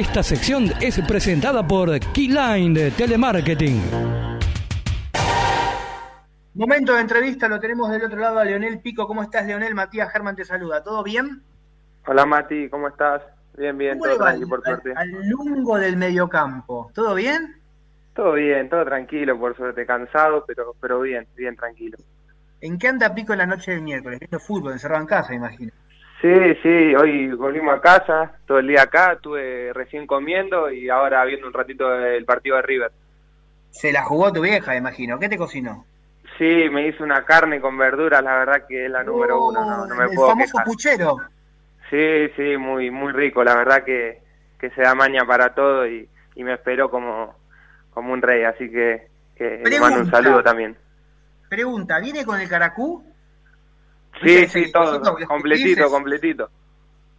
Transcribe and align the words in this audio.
Esta 0.00 0.22
sección 0.22 0.64
es 0.80 0.98
presentada 1.06 1.62
por 1.62 1.90
Keyline 2.14 2.72
de 2.72 2.90
Telemarketing. 2.90 3.82
Momento 6.54 6.94
de 6.94 7.02
entrevista, 7.02 7.46
lo 7.48 7.60
tenemos 7.60 7.90
del 7.90 8.04
otro 8.04 8.18
lado 8.18 8.38
a 8.38 8.44
Leonel 8.46 8.80
Pico. 8.80 9.06
¿Cómo 9.06 9.22
estás, 9.22 9.46
Leonel? 9.46 9.74
Matías 9.74 10.10
Germán 10.10 10.36
te 10.36 10.46
saluda. 10.46 10.82
¿Todo 10.82 11.02
bien? 11.02 11.42
Hola, 12.06 12.24
Mati, 12.24 12.70
¿cómo 12.70 12.88
estás? 12.88 13.20
Bien, 13.58 13.76
bien, 13.76 13.98
todo 13.98 14.16
tranquilo, 14.16 14.48
por 14.48 14.64
suerte. 14.64 14.94
Al, 14.96 15.10
lungo 15.28 15.76
del 15.76 15.98
mediocampo, 15.98 16.90
¿todo 16.94 17.14
bien? 17.14 17.60
Todo 18.14 18.32
bien, 18.32 18.70
todo 18.70 18.86
tranquilo, 18.86 19.38
por 19.38 19.54
suerte, 19.54 19.84
cansado, 19.84 20.46
pero 20.46 20.74
pero 20.80 21.02
bien, 21.02 21.26
bien 21.36 21.56
tranquilo. 21.56 21.98
¿En 22.62 22.78
qué 22.78 22.88
anda 22.88 23.14
Pico 23.14 23.34
la 23.34 23.44
noche 23.44 23.72
del 23.72 23.82
miércoles? 23.82 24.18
Viendo 24.18 24.40
fútbol, 24.40 24.72
encerrado 24.72 25.02
en 25.02 25.08
casa, 25.08 25.34
imagino. 25.34 25.72
Sí, 26.20 26.54
sí, 26.62 26.94
hoy 26.94 27.28
volvimos 27.32 27.74
a 27.74 27.80
casa, 27.80 28.32
todo 28.46 28.58
el 28.58 28.66
día 28.66 28.82
acá, 28.82 29.12
estuve 29.14 29.72
recién 29.72 30.06
comiendo 30.06 30.70
y 30.70 30.90
ahora 30.90 31.24
viendo 31.24 31.46
un 31.46 31.52
ratito 31.54 31.94
el 31.94 32.24
partido 32.26 32.56
de 32.56 32.62
River. 32.62 32.92
Se 33.70 33.92
la 33.92 34.02
jugó 34.02 34.32
tu 34.32 34.42
vieja, 34.42 34.76
imagino. 34.76 35.18
¿Qué 35.18 35.28
te 35.28 35.38
cocinó? 35.38 35.86
Sí, 36.36 36.68
me 36.70 36.86
hizo 36.88 37.04
una 37.04 37.24
carne 37.24 37.60
con 37.60 37.76
verduras, 37.78 38.22
la 38.22 38.36
verdad 38.38 38.66
que 38.68 38.86
es 38.86 38.90
la 38.90 39.02
número 39.02 39.46
uno, 39.46 39.64
no, 39.64 39.86
no 39.86 39.94
me 39.94 40.04
el 40.04 40.10
puedo 40.14 40.28
famoso 40.30 40.52
quejar. 40.52 40.66
puchero. 40.66 41.16
Sí, 41.90 42.28
sí, 42.36 42.56
muy 42.56 42.90
muy 42.90 43.12
rico, 43.12 43.42
la 43.42 43.56
verdad 43.56 43.84
que, 43.84 44.22
que 44.58 44.70
se 44.70 44.82
da 44.82 44.94
maña 44.94 45.24
para 45.26 45.54
todo 45.54 45.86
y, 45.86 46.08
y 46.34 46.44
me 46.44 46.54
esperó 46.54 46.90
como, 46.90 47.34
como 47.92 48.12
un 48.12 48.22
rey, 48.22 48.44
así 48.44 48.70
que, 48.70 49.08
que 49.36 49.62
le 49.64 49.80
mando 49.80 50.00
un 50.00 50.10
saludo 50.10 50.42
también. 50.42 50.76
Pregunta, 51.48 51.98
¿viene 51.98 52.24
con 52.24 52.40
el 52.40 52.48
caracú? 52.48 53.04
Sí, 54.20 54.26
¿Viste 54.26 54.42
ese 54.42 54.64
sí, 54.66 54.72
todo, 54.72 55.00
completito, 55.26 55.90
completito. 55.90 56.50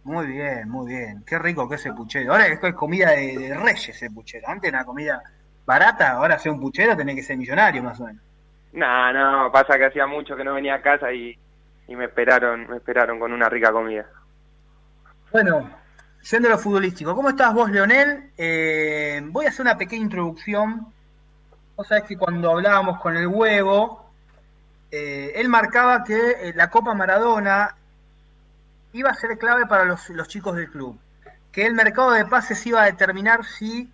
Muy 0.04 0.26
bien, 0.26 0.68
muy 0.68 0.88
bien. 0.88 1.24
Qué 1.26 1.38
rico 1.38 1.68
que 1.68 1.74
es 1.76 1.86
el 1.86 1.94
puchero. 1.94 2.32
Ahora 2.32 2.46
es 2.46 2.62
es 2.62 2.74
comida 2.74 3.10
de, 3.10 3.38
de 3.38 3.54
reyes 3.54 4.02
el 4.02 4.12
puchero. 4.12 4.48
Antes 4.48 4.68
era 4.68 4.84
comida 4.84 5.22
barata, 5.64 6.12
ahora 6.12 6.38
ser 6.38 6.52
un 6.52 6.60
puchero 6.60 6.96
tenés 6.96 7.16
que 7.16 7.22
ser 7.22 7.36
millonario 7.36 7.82
más 7.82 8.00
o 8.00 8.06
menos. 8.06 8.22
No, 8.72 9.12
no, 9.12 9.52
pasa 9.52 9.76
que 9.76 9.86
hacía 9.86 10.06
mucho 10.06 10.36
que 10.36 10.44
no 10.44 10.54
venía 10.54 10.76
a 10.76 10.82
casa 10.82 11.12
y, 11.12 11.36
y 11.88 11.96
me 11.96 12.06
esperaron, 12.06 12.68
me 12.68 12.76
esperaron 12.76 13.18
con 13.18 13.32
una 13.32 13.48
rica 13.48 13.70
comida. 13.70 14.06
Bueno, 15.30 15.70
siendo 16.20 16.48
lo 16.48 16.58
futbolístico, 16.58 17.14
¿cómo 17.14 17.30
estás 17.30 17.52
vos, 17.52 17.70
Leonel? 17.70 18.30
Eh, 18.36 19.20
voy 19.24 19.46
a 19.46 19.48
hacer 19.50 19.62
una 19.62 19.76
pequeña 19.76 20.02
introducción. 20.02 20.86
Vos 21.76 21.88
sabés 21.88 22.04
que 22.04 22.16
cuando 22.16 22.50
hablábamos 22.50 22.98
con 23.00 23.16
el 23.16 23.26
huevo, 23.26 24.01
eh, 24.92 25.32
él 25.36 25.48
marcaba 25.48 26.04
que 26.04 26.14
eh, 26.14 26.52
la 26.54 26.68
Copa 26.68 26.92
Maradona 26.92 27.74
iba 28.92 29.08
a 29.08 29.14
ser 29.14 29.38
clave 29.38 29.66
para 29.66 29.84
los, 29.84 30.10
los 30.10 30.28
chicos 30.28 30.54
del 30.54 30.70
club. 30.70 30.98
Que 31.50 31.66
el 31.66 31.72
mercado 31.72 32.12
de 32.12 32.26
pases 32.26 32.64
iba 32.66 32.82
a 32.82 32.86
determinar 32.86 33.44
si 33.44 33.90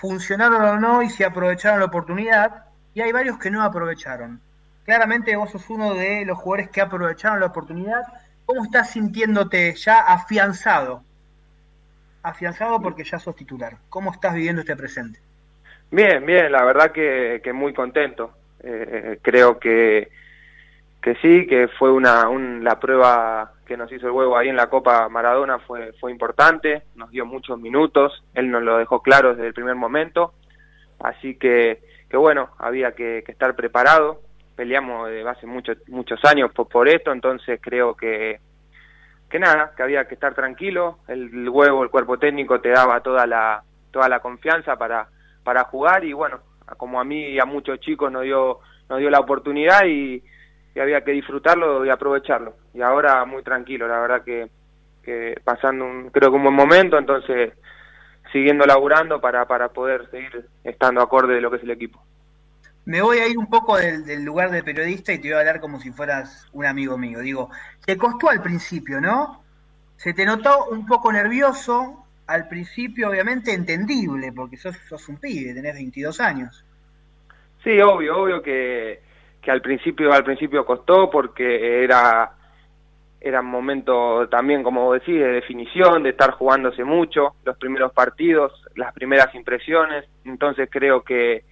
funcionaron 0.00 0.64
o 0.64 0.80
no 0.80 1.02
y 1.02 1.10
si 1.10 1.22
aprovecharon 1.22 1.80
la 1.80 1.86
oportunidad. 1.86 2.64
Y 2.94 3.02
hay 3.02 3.12
varios 3.12 3.38
que 3.38 3.50
no 3.50 3.62
aprovecharon. 3.62 4.40
Claramente 4.86 5.36
vos 5.36 5.50
sos 5.50 5.68
uno 5.68 5.92
de 5.92 6.24
los 6.24 6.38
jugadores 6.38 6.70
que 6.70 6.80
aprovecharon 6.80 7.40
la 7.40 7.46
oportunidad. 7.46 8.02
¿Cómo 8.46 8.64
estás 8.64 8.90
sintiéndote 8.90 9.74
ya 9.74 10.00
afianzado? 10.00 11.02
Afianzado 12.22 12.80
porque 12.80 13.04
ya 13.04 13.18
sos 13.18 13.36
titular. 13.36 13.76
¿Cómo 13.90 14.12
estás 14.12 14.32
viviendo 14.32 14.62
este 14.62 14.76
presente? 14.76 15.20
Bien, 15.90 16.24
bien, 16.24 16.50
la 16.50 16.64
verdad 16.64 16.90
que, 16.90 17.42
que 17.44 17.52
muy 17.52 17.74
contento. 17.74 18.32
Eh, 18.60 19.18
creo 19.22 19.58
que, 19.58 20.08
que 21.00 21.14
sí, 21.16 21.46
que 21.46 21.68
fue 21.78 21.92
una 21.92 22.28
un- 22.28 22.64
la 22.64 22.78
prueba 22.80 23.52
que 23.66 23.76
nos 23.76 23.90
hizo 23.92 24.06
el 24.06 24.12
huevo 24.12 24.36
ahí 24.36 24.48
en 24.48 24.56
la 24.56 24.68
Copa 24.68 25.08
Maradona 25.08 25.58
fue 25.60 25.92
fue 26.00 26.10
importante, 26.10 26.82
nos 26.96 27.10
dio 27.10 27.24
muchos 27.26 27.58
minutos, 27.60 28.24
él 28.34 28.50
nos 28.50 28.62
lo 28.62 28.78
dejó 28.78 29.00
claro 29.02 29.30
desde 29.34 29.46
el 29.48 29.54
primer 29.54 29.76
momento, 29.76 30.32
así 31.00 31.36
que 31.36 31.80
que 32.10 32.16
bueno, 32.16 32.50
había 32.58 32.92
que, 32.92 33.18
estar 33.28 33.54
preparado, 33.54 34.22
peleamos 34.56 35.08
de 35.10 35.28
hace 35.28 35.46
muchos 35.46 35.76
muchos 35.88 36.18
años 36.24 36.50
por, 36.52 36.68
por 36.68 36.88
esto, 36.88 37.12
entonces 37.12 37.60
creo 37.62 37.94
que 37.94 38.40
que 39.30 39.38
nada, 39.38 39.72
que 39.76 39.82
había 39.82 40.06
que 40.08 40.14
estar 40.14 40.34
tranquilo, 40.34 40.98
el, 41.06 41.28
el 41.32 41.48
huevo, 41.50 41.82
el 41.84 41.90
cuerpo 41.90 42.18
técnico 42.18 42.60
te 42.60 42.70
daba 42.70 43.00
toda 43.02 43.26
la 43.26 43.62
toda 43.92 44.08
la 44.08 44.20
confianza 44.20 44.76
para 44.76 45.06
para 45.44 45.64
jugar 45.64 46.04
y 46.04 46.12
bueno, 46.12 46.40
como 46.76 47.00
a 47.00 47.04
mí 47.04 47.20
y 47.28 47.38
a 47.38 47.44
muchos 47.44 47.78
chicos 47.80 48.10
nos 48.10 48.22
dio 48.22 48.58
nos 48.88 48.98
dio 48.98 49.10
la 49.10 49.20
oportunidad 49.20 49.84
y, 49.86 50.22
y 50.78 50.80
había 50.80 51.02
que 51.02 51.10
disfrutarlo 51.10 51.84
y 51.84 51.90
aprovecharlo. 51.90 52.54
Y 52.72 52.82
ahora 52.82 53.24
muy 53.24 53.42
tranquilo, 53.42 53.88
la 53.88 53.98
verdad 53.98 54.22
que, 54.22 54.48
que 55.02 55.34
pasando 55.42 55.84
un, 55.84 56.10
creo 56.10 56.30
que 56.30 56.36
un 56.36 56.44
buen 56.44 56.54
momento, 56.54 56.96
entonces 56.96 57.52
siguiendo 58.30 58.64
laburando 58.64 59.20
para, 59.20 59.44
para 59.48 59.70
poder 59.70 60.08
seguir 60.12 60.46
estando 60.62 61.00
acorde 61.00 61.34
de 61.34 61.40
lo 61.40 61.50
que 61.50 61.56
es 61.56 61.64
el 61.64 61.72
equipo. 61.72 62.00
Me 62.84 63.02
voy 63.02 63.18
a 63.18 63.26
ir 63.26 63.36
un 63.36 63.50
poco 63.50 63.76
del, 63.76 64.04
del 64.04 64.24
lugar 64.24 64.52
de 64.52 64.62
periodista 64.62 65.12
y 65.12 65.18
te 65.18 65.28
voy 65.28 65.36
a 65.36 65.40
hablar 65.40 65.60
como 65.60 65.80
si 65.80 65.90
fueras 65.90 66.46
un 66.52 66.64
amigo 66.64 66.96
mío. 66.96 67.18
Digo, 67.18 67.50
te 67.84 67.96
costó 67.96 68.30
al 68.30 68.40
principio, 68.40 69.00
¿no? 69.00 69.42
Se 69.96 70.14
te 70.14 70.24
notó 70.24 70.66
un 70.66 70.86
poco 70.86 71.10
nervioso, 71.12 72.06
al 72.28 72.46
principio 72.46 73.10
obviamente 73.10 73.52
entendible, 73.52 74.32
porque 74.32 74.56
sos, 74.56 74.76
sos 74.88 75.08
un 75.08 75.16
pibe, 75.16 75.54
tenés 75.54 75.74
22 75.74 76.20
años. 76.20 76.64
Sí, 77.64 77.80
obvio, 77.80 78.22
obvio 78.22 78.40
que, 78.40 79.07
que 79.48 79.52
al 79.52 79.62
principio 79.62 80.12
al 80.12 80.24
principio 80.24 80.66
costó 80.66 81.08
porque 81.08 81.82
era 81.82 82.32
era 83.18 83.40
un 83.40 83.46
momento 83.46 84.28
también, 84.28 84.62
como 84.62 84.84
vos 84.84 85.00
decís, 85.00 85.18
de 85.18 85.32
definición, 85.32 86.02
de 86.02 86.10
estar 86.10 86.32
jugándose 86.32 86.84
mucho, 86.84 87.34
los 87.44 87.56
primeros 87.56 87.90
partidos, 87.92 88.52
las 88.76 88.92
primeras 88.92 89.34
impresiones, 89.34 90.04
entonces 90.26 90.68
creo 90.70 91.02
que, 91.02 91.44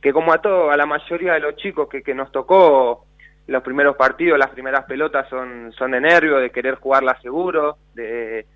que 0.00 0.10
como 0.10 0.32
a 0.32 0.38
todo, 0.38 0.70
a 0.70 0.76
la 0.78 0.86
mayoría 0.86 1.34
de 1.34 1.40
los 1.40 1.56
chicos 1.56 1.86
que, 1.86 2.14
nos 2.14 2.32
tocó 2.32 3.04
los 3.46 3.62
primeros 3.62 3.94
partidos, 3.94 4.38
las 4.38 4.50
primeras 4.50 4.86
pelotas 4.86 5.28
son, 5.28 5.70
son 5.72 5.90
de 5.90 6.00
nervio, 6.00 6.38
de 6.38 6.50
querer 6.50 6.76
jugarla 6.76 7.20
seguro, 7.20 7.76
de, 7.94 8.46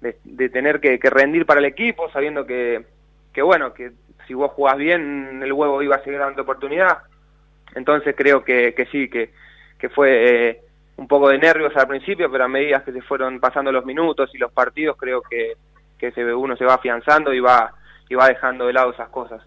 de, 0.00 0.16
de 0.24 0.48
tener 0.48 0.80
que, 0.80 0.98
que 0.98 1.10
rendir 1.10 1.44
para 1.44 1.60
el 1.60 1.66
equipo, 1.66 2.10
sabiendo 2.12 2.46
que, 2.46 2.82
que 3.34 3.42
bueno, 3.42 3.74
que 3.74 3.92
si 4.26 4.32
vos 4.32 4.52
jugás 4.52 4.78
bien, 4.78 5.42
el 5.42 5.52
huevo 5.52 5.82
iba 5.82 5.96
a 5.96 6.02
seguir 6.02 6.18
dando 6.18 6.40
oportunidad. 6.40 7.02
Entonces 7.76 8.14
creo 8.16 8.42
que, 8.42 8.74
que 8.74 8.86
sí, 8.86 9.08
que, 9.08 9.30
que 9.78 9.88
fue 9.90 10.48
eh, 10.48 10.60
un 10.96 11.06
poco 11.06 11.28
de 11.28 11.38
nervios 11.38 11.76
al 11.76 11.86
principio, 11.86 12.30
pero 12.32 12.44
a 12.44 12.48
medida 12.48 12.82
que 12.82 12.90
se 12.90 13.02
fueron 13.02 13.38
pasando 13.38 13.70
los 13.70 13.84
minutos 13.84 14.30
y 14.34 14.38
los 14.38 14.50
partidos, 14.50 14.96
creo 14.96 15.22
que, 15.22 15.52
que 15.98 16.10
se, 16.12 16.24
uno 16.34 16.56
se 16.56 16.64
va 16.64 16.74
afianzando 16.74 17.34
y 17.34 17.40
va, 17.40 17.74
y 18.08 18.14
va 18.14 18.28
dejando 18.28 18.66
de 18.66 18.72
lado 18.72 18.92
esas 18.92 19.10
cosas. 19.10 19.42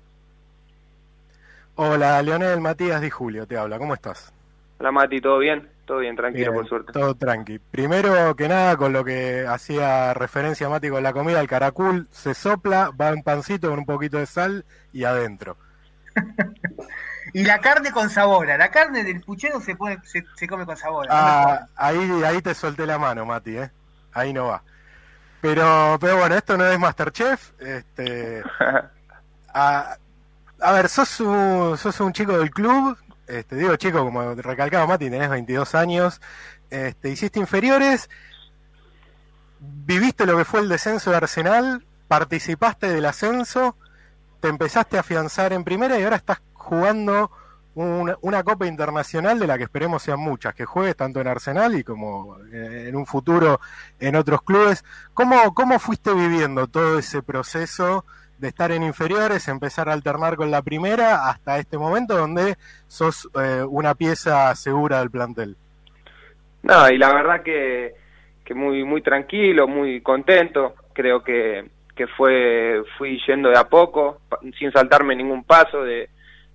Hola, 1.74 2.22
Leonel 2.22 2.62
Matías 2.62 3.02
Di 3.02 3.10
Julio, 3.10 3.48
te 3.48 3.58
habla, 3.58 3.80
¿cómo 3.80 3.96
estás? 3.96 4.32
Hola 4.78 4.92
Mati, 4.92 5.20
¿todo 5.20 5.40
bien? 5.40 5.68
Todo 5.86 5.98
bien, 5.98 6.16
tranquilo, 6.16 6.52
Bien, 6.52 6.54
por 6.54 6.70
suerte. 6.70 6.94
Todo 6.94 7.16
tranqui. 7.16 7.58
Primero 7.58 8.36
que 8.36 8.48
nada, 8.48 8.78
con 8.78 8.94
lo 8.94 9.04
que 9.04 9.44
hacía 9.48 10.14
referencia 10.14 10.70
Mati 10.70 10.90
con 10.90 11.02
la 11.02 11.14
comida, 11.14 11.42
el 11.42 11.48
caracul 11.48 12.08
se 12.12 12.36
sopla, 12.36 12.92
va 12.92 13.12
un 13.12 13.24
pancito 13.24 13.70
con 13.70 13.80
un 13.80 13.86
poquito 13.86 14.20
de 14.20 14.28
sal 14.28 14.66
y 14.94 15.04
adentro. 15.04 15.58
Y 17.34 17.44
la 17.44 17.60
carne 17.60 17.92
con 17.92 18.10
sabor, 18.10 18.48
la 18.48 18.72
carne 18.72 19.04
del 19.04 19.22
puchero 19.22 19.62
se, 19.62 19.76
pone, 19.76 20.00
se, 20.04 20.26
se 20.36 20.48
come 20.48 20.66
con 20.66 20.78
sabor. 20.78 21.08
Ah, 21.10 21.68
ahí, 21.76 22.24
ahí 22.24 22.42
te 22.42 22.54
solté 22.54 22.86
la 22.86 22.98
mano, 22.98 23.26
Mati, 23.26 23.58
¿eh? 23.58 23.72
Ahí 24.14 24.34
no 24.34 24.48
va. 24.48 24.64
Pero, 25.42 25.98
pero 26.02 26.18
bueno, 26.18 26.36
esto 26.36 26.58
no 26.58 26.66
es 26.66 26.78
Masterchef. 26.78 27.52
Este, 27.60 28.44
a, 29.54 29.98
a 30.62 30.72
ver, 30.72 30.90
sos 30.90 31.20
un, 31.22 31.78
sos 31.78 32.00
un 32.00 32.14
chico 32.14 32.38
del 32.38 32.52
club. 32.52 32.98
Este, 33.28 33.56
digo 33.56 33.76
chico, 33.76 34.04
como 34.04 34.34
recalcaba 34.36 34.88
Mati, 34.88 35.10
tenés 35.10 35.30
22 35.30 35.76
años. 35.76 36.22
Este, 36.70 37.10
hiciste 37.10 37.40
inferiores. 37.40 38.10
Viviste 39.60 40.26
lo 40.26 40.38
que 40.38 40.46
fue 40.46 40.62
el 40.62 40.70
descenso 40.70 41.12
de 41.12 41.18
Arsenal. 41.18 41.86
Participaste 42.08 42.88
del 42.90 43.06
ascenso. 43.06 43.78
Te 44.40 44.48
empezaste 44.48 44.98
a 44.98 45.02
afianzar 45.02 45.54
en 45.54 45.64
primera 45.64 46.00
y 46.00 46.04
ahora 46.04 46.16
estás 46.16 46.42
jugando 46.70 47.32
una, 47.74 48.16
una, 48.22 48.44
Copa 48.44 48.68
Internacional 48.68 49.40
de 49.40 49.48
la 49.48 49.58
que 49.58 49.64
esperemos 49.64 50.04
sean 50.04 50.20
muchas, 50.20 50.54
que 50.54 50.66
juegues 50.66 50.96
tanto 50.96 51.20
en 51.20 51.28
Arsenal 51.28 51.76
y 51.76 51.84
como 51.84 52.38
en 52.52 52.96
un 52.96 53.06
futuro 53.06 53.60
en 54.00 54.16
otros 54.16 54.42
clubes. 54.44 54.84
¿Cómo, 55.14 55.54
cómo 55.54 55.80
fuiste 55.80 56.14
viviendo 56.14 56.68
todo 56.68 57.00
ese 57.00 57.24
proceso 57.24 58.06
de 58.38 58.50
estar 58.50 58.72
en 58.72 58.84
inferiores, 58.84 59.48
empezar 59.48 59.90
a 59.90 59.94
alternar 59.94 60.36
con 60.36 60.52
la 60.52 60.62
primera 60.62 61.30
hasta 61.30 61.58
este 61.58 61.78
momento 61.78 62.16
donde 62.16 62.56
sos 62.88 63.30
eh, 63.42 63.64
una 63.68 63.96
pieza 63.96 64.54
segura 64.56 65.00
del 65.00 65.10
plantel? 65.10 65.56
No, 66.64 66.90
y 66.90 66.98
la 66.98 67.14
verdad 67.14 67.42
que, 67.44 67.94
que 68.44 68.54
muy, 68.54 68.84
muy 68.84 69.02
tranquilo, 69.02 69.68
muy 69.68 70.02
contento. 70.02 70.76
Creo 70.94 71.24
que, 71.24 71.66
que 71.96 72.08
fue, 72.08 72.82
fui 72.98 73.20
yendo 73.28 73.50
de 73.50 73.58
a 73.58 73.66
poco, 73.66 74.22
sin 74.58 74.72
saltarme 74.72 75.16
ningún 75.16 75.44
paso 75.44 75.84
de, 75.84 76.10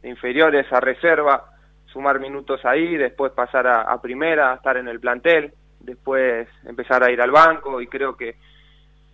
de 0.05 0.11
inferiores 0.11 0.71
a 0.71 0.81
reserva, 0.81 1.47
sumar 1.87 2.21
minutos 2.21 2.63
ahí, 2.65 2.97
después 2.97 3.33
pasar 3.33 3.67
a, 3.67 3.83
a, 3.83 4.03
primera, 4.03 4.55
estar 4.55 4.77
en 4.77 4.87
el 4.87 5.01
plantel, 5.01 5.55
después 5.81 6.47
empezar 6.67 7.03
a 7.03 7.11
ir 7.11 7.23
al 7.23 7.31
banco 7.31 7.81
y 7.81 7.87
creo 7.87 8.15
que, 8.15 8.37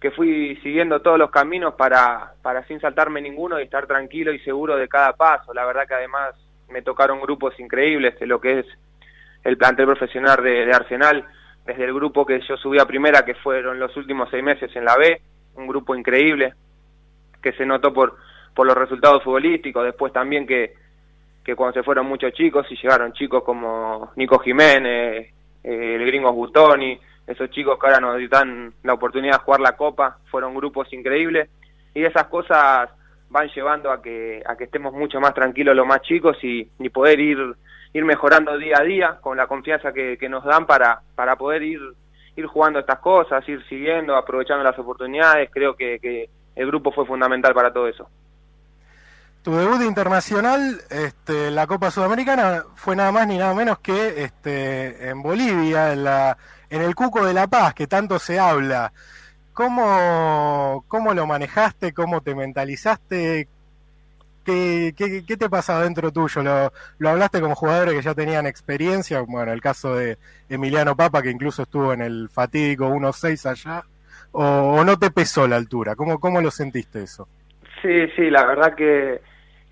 que 0.01 0.11
fui 0.11 0.57
siguiendo 0.65 1.01
todos 1.01 1.17
los 1.17 1.31
caminos 1.31 1.75
para, 1.75 2.33
para 2.43 2.65
sin 2.67 2.81
saltarme 2.81 3.21
ninguno 3.21 3.61
y 3.61 3.65
estar 3.65 3.87
tranquilo 3.87 4.33
y 4.33 4.41
seguro 4.41 4.77
de 4.77 4.89
cada 4.89 5.13
paso. 5.13 5.55
La 5.55 5.65
verdad 5.65 5.87
que 5.87 5.95
además 5.95 6.35
me 6.69 6.83
tocaron 6.83 7.21
grupos 7.21 7.59
increíbles 7.61 8.19
de 8.19 8.27
lo 8.27 8.41
que 8.41 8.59
es 8.59 8.67
el 9.45 9.57
plantel 9.57 9.87
profesional 9.87 10.43
de, 10.43 10.73
Arsenal, 10.73 11.25
desde 11.67 11.85
el 11.85 11.95
grupo 11.95 12.27
que 12.27 12.41
yo 12.41 12.57
subí 12.57 12.81
a 12.81 12.87
primera, 12.87 13.25
que 13.25 13.35
fueron 13.35 13.79
los 13.79 13.97
últimos 13.97 14.29
seis 14.29 14.43
meses 14.43 14.75
en 14.75 14.85
la 14.85 14.97
B, 14.97 15.21
un 15.55 15.69
grupo 15.69 15.95
increíble, 15.95 16.55
que 17.41 17.53
se 17.53 17.65
notó 17.65 17.95
por, 17.95 18.17
por 18.55 18.67
los 18.67 18.77
resultados 18.77 19.23
futbolísticos, 19.23 19.85
después 19.85 20.13
también 20.13 20.47
que, 20.49 20.80
que 21.45 21.57
cuando 21.57 21.75
se 21.75 21.83
fueron 21.83 22.07
muchos 22.07 22.33
chicos 22.33 22.67
y 22.71 22.77
llegaron 22.77 23.13
chicos 23.13 23.43
como 23.43 24.13
Nico 24.17 24.39
Jiménez, 24.39 25.33
eh, 25.63 25.95
el 25.95 26.07
gringo 26.07 26.33
Gustoni, 26.33 26.99
esos 27.27 27.51
chicos 27.51 27.79
que 27.79 27.87
ahora 27.87 28.01
nos 28.01 28.31
dan 28.31 28.73
la 28.83 28.95
oportunidad 28.95 29.39
de 29.39 29.45
jugar 29.45 29.61
la 29.61 29.77
Copa, 29.77 30.19
fueron 30.31 30.55
grupos 30.55 30.93
increíbles 30.93 31.49
y 31.95 32.05
esas 32.05 32.27
cosas 32.27 32.91
van 33.29 33.49
llevando 33.49 33.91
a 33.91 34.03
que, 34.03 34.43
a 34.45 34.57
que 34.57 34.65
estemos 34.65 34.93
mucho 34.93 35.21
más 35.21 35.35
tranquilos 35.35 35.77
los 35.77 35.87
más 35.87 36.03
chicos 36.03 36.37
y, 36.43 36.69
y 36.79 36.89
poder 36.89 37.21
ir, 37.21 37.39
ir 37.93 38.05
mejorando 38.05 38.59
día 38.59 38.79
a 38.79 38.83
día 38.83 39.19
con 39.21 39.37
la 39.37 39.47
confianza 39.47 39.93
que, 39.93 40.19
que 40.19 40.29
nos 40.29 40.45
dan 40.45 40.67
para, 40.67 41.01
para 41.15 41.37
poder 41.37 41.63
ir, 41.63 41.81
ir 42.37 42.47
jugando 42.47 42.81
estas 42.81 42.99
cosas, 42.99 43.49
ir 43.49 43.65
siguiendo, 43.69 44.17
aprovechando 44.17 44.65
las 44.65 44.79
oportunidades. 44.79 45.49
Creo 45.53 45.77
que, 45.77 46.01
que 46.01 46.29
el 46.57 46.67
grupo 46.67 46.91
fue 46.91 47.07
fundamental 47.07 47.55
para 47.55 47.73
todo 47.73 47.87
eso. 47.87 48.09
Tu 49.43 49.55
debut 49.57 49.83
internacional, 49.83 50.83
este, 50.91 51.51
la 51.51 51.67
Copa 51.67 51.91
Sudamericana, 51.91 52.65
fue 52.75 52.95
nada 52.95 53.11
más 53.11 53.27
ni 53.27 53.39
nada 53.39 53.55
menos 53.55 53.79
que 53.79 54.23
este, 54.23 55.09
en 55.09 55.23
Bolivia, 55.23 55.95
en, 55.95 56.05
la, 56.05 56.37
en 56.69 56.83
el 56.83 56.95
Cuco 56.95 57.25
de 57.25 57.33
la 57.33 57.47
Paz, 57.47 57.73
que 57.73 57.87
tanto 57.87 58.19
se 58.19 58.39
habla. 58.39 58.93
¿Cómo, 59.55 60.85
cómo 60.89 61.15
lo 61.15 61.27
manejaste? 61.27 61.95
¿Cómo 61.95 62.21
te 62.21 62.35
mentalizaste? 62.35 63.49
¿Qué, 64.45 64.95
qué, 64.97 65.37
te 65.37 65.49
pasa 65.49 65.81
dentro 65.81 66.13
tuyo? 66.13 66.43
¿Lo, 66.43 66.73
¿Lo, 66.99 67.11
hablaste 67.11 67.41
con 67.41 67.55
jugadores 67.55 67.95
que 67.95 68.03
ya 68.03 68.15
tenían 68.15 68.47
experiencia? 68.47 69.21
Bueno, 69.23 69.53
el 69.53 69.61
caso 69.61 69.95
de 69.95 70.19
Emiliano 70.49 70.97
Papa, 70.97 71.23
que 71.23 71.31
incluso 71.31 71.63
estuvo 71.63 71.93
en 71.93 72.03
el 72.03 72.29
fatídico 72.29 72.89
1-6 72.89 73.51
allá. 73.51 73.85
O, 74.33 74.43
¿O, 74.45 74.85
no 74.85 74.99
te 74.99 75.11
pesó 75.11 75.47
la 75.49 75.57
altura? 75.57 75.97
¿Cómo, 75.97 76.21
¿Cómo 76.21 76.41
lo 76.41 76.51
sentiste 76.51 77.03
eso? 77.03 77.29
Sí, 77.83 78.09
sí, 78.17 78.31
la 78.31 78.45
verdad 78.45 78.75
que 78.75 79.21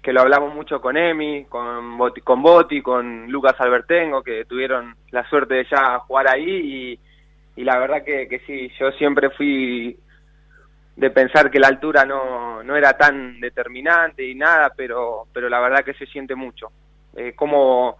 que 0.02 0.12
lo 0.12 0.20
hablamos 0.20 0.55
mucho 0.55 0.81
con 0.81 0.96
Emi, 0.96 1.44
con 1.46 1.99
Boti, 1.99 2.20
con 2.20 2.40
Boti, 2.43 2.81
con 2.81 3.31
Lucas 3.31 3.56
Albertengo, 3.58 4.22
que 4.22 4.44
tuvieron 4.44 4.96
la 5.10 5.28
suerte 5.28 5.55
de 5.55 5.66
ya 5.70 5.99
jugar 5.99 6.28
ahí 6.28 6.99
y, 7.55 7.60
y 7.60 7.64
la 7.64 7.78
verdad 7.78 8.05
que, 8.05 8.28
que, 8.28 8.38
sí, 8.46 8.70
yo 8.78 8.90
siempre 8.93 9.31
fui 9.31 9.99
de 10.96 11.10
pensar 11.10 11.50
que 11.50 11.60
la 11.60 11.69
altura 11.69 12.05
no, 12.05 12.62
no 12.62 12.76
era 12.76 12.96
tan 12.96 13.40
determinante 13.40 14.25
y 14.25 14.34
nada, 14.34 14.72
pero, 14.76 15.26
pero 15.32 15.49
la 15.49 15.60
verdad 15.60 15.84
que 15.84 15.94
se 15.94 16.06
siente 16.06 16.34
mucho. 16.34 16.70
Eh, 17.16 17.34
cómo, 17.37 17.99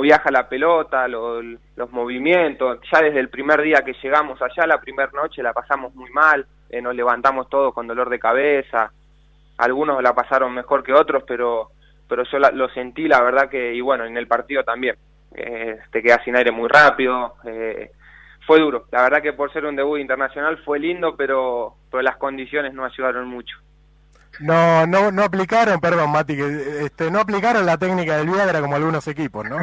viaja 0.00 0.30
la 0.30 0.48
pelota, 0.48 1.06
los, 1.08 1.44
los 1.76 1.90
movimientos, 1.90 2.80
ya 2.92 3.00
desde 3.00 3.20
el 3.20 3.28
primer 3.28 3.62
día 3.62 3.82
que 3.84 3.94
llegamos 4.02 4.40
allá, 4.42 4.66
la 4.66 4.80
primera 4.80 5.10
noche 5.12 5.42
la 5.42 5.52
pasamos 5.52 5.94
muy 5.94 6.10
mal, 6.10 6.46
eh, 6.68 6.80
nos 6.80 6.94
levantamos 6.94 7.48
todos 7.48 7.72
con 7.74 7.86
dolor 7.86 8.10
de 8.10 8.18
cabeza, 8.18 8.92
algunos 9.62 10.02
la 10.02 10.14
pasaron 10.14 10.52
mejor 10.54 10.82
que 10.82 10.92
otros, 10.92 11.24
pero 11.26 11.70
pero 12.08 12.24
yo 12.30 12.38
la, 12.38 12.50
lo 12.50 12.68
sentí, 12.68 13.08
la 13.08 13.22
verdad 13.22 13.48
que, 13.48 13.72
y 13.72 13.80
bueno, 13.80 14.04
en 14.04 14.18
el 14.18 14.26
partido 14.26 14.62
también, 14.62 14.96
eh, 15.34 15.78
te 15.90 16.02
quedas 16.02 16.20
sin 16.22 16.36
aire 16.36 16.50
muy 16.52 16.68
rápido, 16.68 17.36
eh, 17.44 17.90
fue 18.46 18.60
duro, 18.60 18.84
la 18.90 19.02
verdad 19.02 19.22
que 19.22 19.32
por 19.32 19.50
ser 19.50 19.64
un 19.64 19.76
debut 19.76 19.98
internacional 19.98 20.58
fue 20.62 20.78
lindo, 20.78 21.16
pero, 21.16 21.76
pero 21.90 22.02
las 22.02 22.18
condiciones 22.18 22.74
no 22.74 22.84
ayudaron 22.84 23.26
mucho. 23.28 23.56
No, 24.40 24.86
no, 24.86 25.10
no 25.10 25.22
aplicaron, 25.22 25.80
perdón, 25.80 26.12
Mati, 26.12 26.36
que 26.36 26.84
este, 26.84 27.10
no 27.10 27.20
aplicaron 27.20 27.64
la 27.64 27.78
técnica 27.78 28.18
del 28.18 28.28
Viagra 28.28 28.60
como 28.60 28.76
algunos 28.76 29.08
equipos, 29.08 29.48
¿no? 29.48 29.58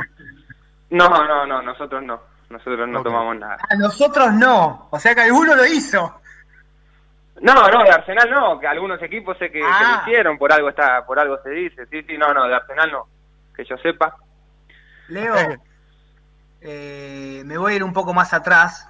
No, 0.89 1.07
no, 1.07 1.45
no, 1.45 1.61
nosotros 1.61 2.01
no, 2.03 2.19
nosotros 2.49 2.87
no 2.87 3.01
okay. 3.01 3.11
tomamos 3.11 3.37
nada. 3.37 3.57
A 3.69 3.75
nosotros 3.75 4.33
no, 4.33 4.87
o 4.89 4.99
sea 4.99 5.13
que 5.13 5.21
alguno 5.21 5.55
lo 5.55 5.67
hizo. 5.67 6.19
No, 7.41 7.69
no, 7.69 7.83
de 7.83 7.89
Arsenal 7.89 8.29
no, 8.29 8.59
que 8.59 8.67
algunos 8.67 9.01
equipos 9.01 9.37
sé 9.37 9.51
que, 9.51 9.61
ah. 9.63 9.77
que, 9.79 9.85
lo 9.85 10.01
hicieron, 10.01 10.37
por 10.37 10.51
algo 10.51 10.69
está, 10.69 11.05
por 11.05 11.19
algo 11.19 11.41
se 11.41 11.49
dice, 11.51 11.85
sí, 11.87 12.03
sí, 12.03 12.17
no, 12.17 12.33
no, 12.33 12.47
de 12.47 12.55
Arsenal 12.55 12.91
no, 12.91 13.07
que 13.55 13.63
yo 13.63 13.77
sepa. 13.77 14.15
Leo, 15.07 15.35
eh, 16.61 17.41
me 17.45 17.57
voy 17.57 17.73
a 17.73 17.75
ir 17.77 17.83
un 17.83 17.93
poco 17.93 18.13
más 18.13 18.33
atrás 18.33 18.87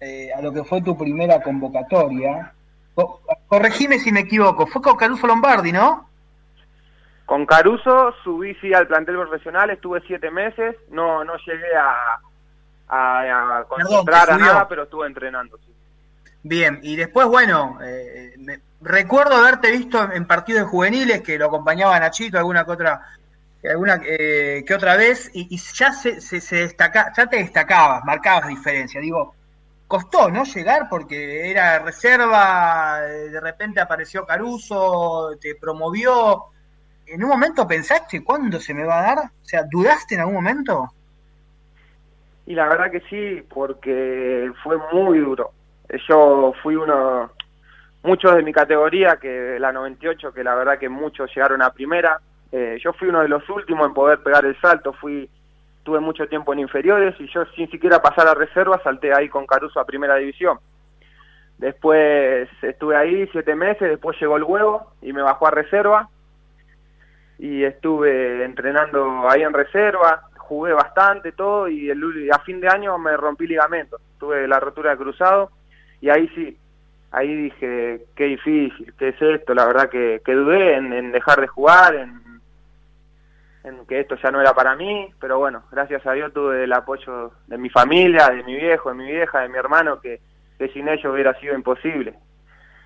eh, 0.00 0.30
a 0.36 0.40
lo 0.40 0.52
que 0.52 0.64
fue 0.64 0.82
tu 0.82 0.96
primera 0.96 1.40
convocatoria. 1.40 2.52
Co 2.94 3.20
corregime 3.48 3.98
si 3.98 4.10
me 4.10 4.20
equivoco, 4.20 4.66
fue 4.66 4.80
con 4.80 4.96
Caruso 4.96 5.26
Lombardi, 5.26 5.72
¿no? 5.72 6.08
Con 7.26 7.44
Caruso 7.44 8.14
subí 8.22 8.54
sí 8.56 8.72
al 8.72 8.86
plantel 8.86 9.16
profesional, 9.16 9.70
estuve 9.70 10.00
siete 10.06 10.30
meses, 10.30 10.76
no, 10.90 11.24
no 11.24 11.34
llegué 11.38 11.76
a, 11.76 12.20
a, 12.88 13.58
a 13.58 13.64
concentrar 13.64 14.30
a 14.30 14.38
nada, 14.38 14.68
pero 14.68 14.84
estuve 14.84 15.06
entrenando, 15.06 15.58
sí. 15.58 15.75
Bien, 16.48 16.78
y 16.80 16.94
después, 16.94 17.26
bueno, 17.26 17.76
eh, 17.82 18.32
me, 18.38 18.60
recuerdo 18.80 19.34
haberte 19.34 19.68
visto 19.72 20.12
en 20.12 20.28
partidos 20.28 20.68
juveniles 20.68 21.22
que 21.22 21.36
lo 21.36 21.46
acompañaba 21.46 21.98
Nachito 21.98 22.38
alguna 22.38 22.64
que 22.64 22.70
otra, 22.70 23.02
alguna 23.68 24.00
eh, 24.04 24.62
que 24.64 24.72
otra 24.72 24.94
vez, 24.96 25.28
y, 25.34 25.58
ya 25.58 25.90
se, 25.90 26.20
se, 26.20 26.56
destaca, 26.56 27.12
ya 27.16 27.26
te 27.26 27.38
destacabas, 27.38 28.04
marcabas 28.04 28.46
diferencia. 28.46 29.00
Digo, 29.00 29.34
costó, 29.88 30.30
¿no? 30.30 30.44
Llegar 30.44 30.88
porque 30.88 31.50
era 31.50 31.80
reserva, 31.80 33.00
de 33.00 33.40
repente 33.40 33.80
apareció 33.80 34.24
Caruso, 34.24 35.36
te 35.40 35.56
promovió. 35.56 36.44
¿En 37.06 37.24
un 37.24 37.30
momento 37.30 37.66
pensaste 37.66 38.22
cuándo 38.22 38.60
se 38.60 38.72
me 38.72 38.84
va 38.84 39.00
a 39.00 39.02
dar? 39.02 39.18
O 39.18 39.44
sea, 39.44 39.64
¿dudaste 39.68 40.14
en 40.14 40.20
algún 40.20 40.36
momento? 40.36 40.92
Y 42.46 42.54
la 42.54 42.68
verdad 42.68 42.92
que 42.92 43.00
sí, 43.10 43.44
porque 43.48 44.48
fue 44.62 44.76
muy 44.92 45.18
duro 45.18 45.55
yo 46.08 46.52
fui 46.62 46.76
uno, 46.76 47.30
muchos 48.02 48.34
de 48.34 48.42
mi 48.42 48.52
categoría, 48.52 49.16
que 49.16 49.58
la 49.58 49.72
98, 49.72 50.32
que 50.32 50.44
la 50.44 50.54
verdad 50.54 50.78
que 50.78 50.88
muchos 50.88 51.30
llegaron 51.34 51.62
a 51.62 51.70
primera, 51.70 52.20
eh, 52.52 52.78
yo 52.82 52.92
fui 52.92 53.08
uno 53.08 53.20
de 53.20 53.28
los 53.28 53.48
últimos 53.48 53.86
en 53.86 53.94
poder 53.94 54.22
pegar 54.22 54.44
el 54.44 54.58
salto, 54.60 54.92
fui 54.92 55.28
tuve 55.82 56.00
mucho 56.00 56.26
tiempo 56.26 56.52
en 56.52 56.58
inferiores 56.58 57.14
y 57.20 57.28
yo 57.28 57.44
sin 57.54 57.70
siquiera 57.70 58.02
pasar 58.02 58.26
a 58.26 58.34
reserva 58.34 58.80
salté 58.82 59.14
ahí 59.14 59.28
con 59.28 59.46
Caruso 59.46 59.78
a 59.78 59.84
primera 59.84 60.16
división. 60.16 60.58
Después 61.58 62.48
estuve 62.60 62.96
ahí 62.96 63.28
siete 63.30 63.54
meses, 63.54 63.88
después 63.88 64.20
llegó 64.20 64.36
el 64.36 64.42
huevo 64.42 64.92
y 65.00 65.12
me 65.12 65.22
bajó 65.22 65.46
a 65.46 65.52
reserva. 65.52 66.08
Y 67.38 67.62
estuve 67.64 68.44
entrenando 68.44 69.28
ahí 69.28 69.42
en 69.42 69.52
reserva, 69.52 70.22
jugué 70.38 70.72
bastante 70.72 71.32
todo 71.32 71.68
y 71.68 71.88
el, 71.88 72.30
a 72.32 72.38
fin 72.40 72.60
de 72.60 72.68
año 72.68 72.98
me 72.98 73.16
rompí 73.16 73.46
ligamento, 73.46 73.98
tuve 74.18 74.48
la 74.48 74.58
rotura 74.58 74.90
de 74.90 74.96
cruzado 74.96 75.50
y 76.00 76.10
ahí 76.10 76.28
sí, 76.34 76.56
ahí 77.10 77.34
dije, 77.34 78.04
qué 78.14 78.24
difícil, 78.24 78.94
qué 78.98 79.08
es 79.08 79.22
esto, 79.22 79.54
la 79.54 79.66
verdad 79.66 79.88
que, 79.88 80.20
que 80.24 80.34
dudé 80.34 80.74
en, 80.74 80.92
en, 80.92 81.12
dejar 81.12 81.40
de 81.40 81.46
jugar, 81.46 81.94
en, 81.94 82.40
en 83.64 83.86
que 83.86 84.00
esto 84.00 84.16
ya 84.16 84.30
no 84.30 84.40
era 84.40 84.54
para 84.54 84.76
mí, 84.76 85.08
pero 85.20 85.38
bueno, 85.38 85.64
gracias 85.72 86.06
a 86.06 86.12
Dios 86.12 86.32
tuve 86.32 86.64
el 86.64 86.72
apoyo 86.72 87.32
de 87.46 87.58
mi 87.58 87.70
familia, 87.70 88.28
de 88.28 88.42
mi 88.44 88.54
viejo, 88.54 88.90
de 88.90 88.96
mi 88.96 89.06
vieja, 89.06 89.40
de 89.40 89.48
mi 89.48 89.56
hermano, 89.56 90.00
que, 90.00 90.20
que 90.58 90.68
sin 90.68 90.88
ellos 90.88 91.12
hubiera 91.12 91.38
sido 91.40 91.54
imposible. 91.54 92.14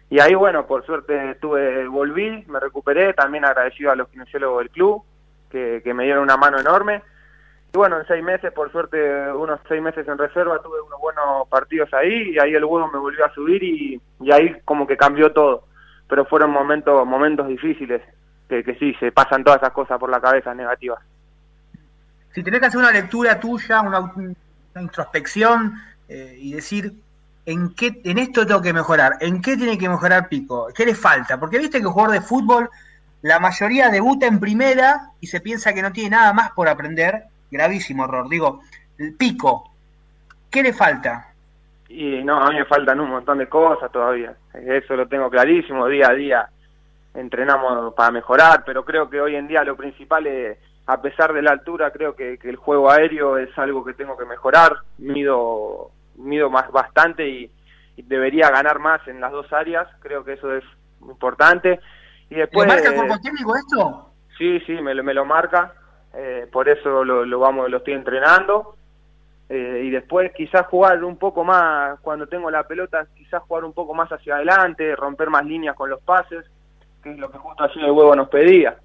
Y 0.09 0.19
ahí, 0.19 0.35
bueno, 0.35 0.67
por 0.67 0.85
suerte 0.85 1.37
tuve, 1.37 1.87
volví, 1.87 2.45
me 2.49 2.59
recuperé, 2.59 3.13
también 3.15 3.45
agradecido 3.45 3.93
a 3.93 3.97
los 3.97 4.09
kinesiólogos 4.09 4.59
del 4.59 4.71
club, 4.71 5.03
que, 5.51 5.81
que 5.85 5.95
me 5.95 6.05
dieron 6.05 6.23
una 6.23 6.37
mano 6.37 6.59
enorme, 6.59 7.03
y 7.73 7.79
bueno, 7.79 8.01
en 8.01 8.07
seis 8.07 8.23
meses, 8.25 8.53
por 8.53 8.73
suerte, 8.73 8.99
unos 9.33 9.61
seis 9.69 9.81
meses 9.81 10.07
en 10.09 10.19
reserva, 10.19 10.61
tuve 10.61 10.81
unos 10.81 11.01
buenos 11.01 11.49
partidos 11.49 11.93
ahí 11.95 12.31
y 12.31 12.39
ahí 12.39 12.53
el 12.53 12.65
huevo 12.65 12.91
me 12.93 12.99
volvió 12.99 13.25
a 13.25 13.33
subir 13.33 13.63
y, 13.63 14.01
y 14.21 14.33
ahí 14.33 14.57
como 14.65 14.87
que 14.87 14.97
cambió 14.97 15.33
todo. 15.33 15.65
Pero 16.09 16.25
fueron 16.25 16.51
momentos 16.51 17.07
momentos 17.07 17.47
difíciles, 17.47 18.03
que, 18.49 18.77
sí, 18.81 18.93
se 18.99 19.13
pasan 19.13 19.45
todas 19.45 19.63
esas 19.63 19.73
cosas 19.73 20.01
por 20.01 20.11
la 20.11 20.21
cabeza 20.21 20.53
negativas. 20.53 20.99
Si 22.35 22.43
tenés 22.43 22.59
que 22.59 22.67
hacer 22.67 22.81
una 22.81 22.91
lectura 22.91 23.39
tuya, 23.39 23.81
una, 23.83 24.01
una 24.01 24.83
introspección 24.83 25.75
eh, 26.09 26.37
y 26.41 26.53
decir, 26.55 26.93
¿en 27.47 27.73
qué 27.75 28.01
en 28.05 28.19
esto 28.19 28.45
tengo 28.45 28.63
que 28.63 28.73
mejorar? 28.73 29.13
¿En 29.21 29.41
qué 29.41 29.57
tiene 29.57 29.79
que 29.79 29.89
mejorar 29.89 30.29
Pico? 30.29 30.69
¿Qué 30.75 30.85
le 30.85 30.97
falta? 30.97 31.39
Porque 31.39 31.59
viste 31.59 31.79
que 31.79 31.87
jugador 31.87 32.15
de 32.15 32.21
fútbol, 32.21 32.69
la 33.23 33.39
mayoría 33.39 33.91
debuta 33.91 34.27
en 34.27 34.41
primera 34.41 35.13
y 35.21 35.29
se 35.29 35.41
piensa 35.41 35.73
que 35.73 35.83
no 35.83 35.93
tiene 35.93 36.11
nada 36.11 36.33
más 36.33 36.51
por 36.51 36.69
aprender 36.69 37.31
gravísimo 37.51 38.05
error. 38.05 38.29
Digo, 38.29 38.61
el 38.99 39.15
pico, 39.15 39.71
¿qué 40.51 40.63
le 40.63 40.73
falta? 40.73 41.33
Y 41.89 42.23
no, 42.23 42.41
a 42.41 42.51
mí 42.51 42.57
me 42.57 42.65
faltan 42.65 43.01
un 43.01 43.11
montón 43.11 43.39
de 43.39 43.49
cosas 43.49 43.91
todavía. 43.91 44.35
Eso 44.55 44.95
lo 44.95 45.09
tengo 45.09 45.29
clarísimo, 45.29 45.87
día 45.89 46.09
a 46.09 46.15
día 46.15 46.49
entrenamos 47.15 47.95
para 47.95 48.11
mejorar, 48.11 48.63
pero 48.65 48.85
creo 48.85 49.09
que 49.11 49.21
hoy 49.21 49.37
en 49.37 49.49
día 49.49 49.65
lo 49.65 49.77
principal 49.77 50.27
es, 50.27 50.59
a 50.87 51.01
pesar 51.01 51.33
de 51.33 51.43
la 51.43 51.53
altura, 51.53 51.91
creo 51.91 52.15
que, 52.15 52.39
que 52.39 52.49
el 52.49 52.57
juego 52.57 52.91
aéreo 52.91 53.39
es 53.39 53.57
algo 53.59 53.85
que 53.85 53.95
tengo 53.95 54.17
que 54.17 54.25
mejorar. 54.25 54.77
Mido, 54.99 55.91
mido 56.17 56.51
más 56.51 56.71
bastante 56.71 57.29
y, 57.29 57.51
debería 57.97 58.49
ganar 58.49 58.79
más 58.79 59.07
en 59.09 59.21
las 59.21 59.31
dos 59.31 59.53
áreas, 59.53 59.87
creo 60.01 60.25
que 60.25 60.33
eso 60.33 60.57
es 60.57 60.65
importante. 61.03 61.81
Y 62.31 62.37
después, 62.37 62.67
¿Lo 62.67 62.73
marca 62.73 62.89
el 62.89 62.95
cuerpo 62.95 63.19
técnico 63.23 63.55
esto? 63.55 64.11
Sí, 64.39 64.59
sí, 64.61 64.73
me, 64.81 64.95
me 65.03 65.13
lo 65.13 65.27
marca, 65.27 65.75
eh, 66.15 66.49
por 66.51 66.69
eso 66.69 67.05
lo, 67.05 67.39
vamos, 67.39 67.71
lo 67.71 67.79
estoy 67.79 67.95
entrenando. 67.95 68.77
Eh, 69.49 69.83
y 69.85 69.91
después 69.91 70.33
quizás 70.33 70.67
jugar 70.67 71.03
un 71.03 71.17
poco 71.17 71.43
más, 71.43 71.99
cuando 72.01 72.29
tengo 72.29 72.51
la 72.51 72.63
pelota, 72.63 73.07
quizás 73.17 73.43
jugar 73.43 73.65
un 73.65 73.73
poco 73.73 73.95
más 73.95 74.09
hacia 74.11 74.37
adelante, 74.37 74.95
romper 74.95 75.29
más 75.29 75.45
líneas 75.45 75.75
con 75.75 75.91
los 75.91 76.01
pases, 76.03 76.45
que 77.03 77.11
es 77.11 77.19
lo 77.19 77.31
que 77.31 77.39
justo 77.39 77.65
así 77.65 77.81
el 77.81 77.91
huevo 77.91 78.15
nos 78.15 78.29
pedía. 78.29 78.77